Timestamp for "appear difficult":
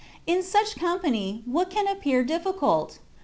1.87-2.97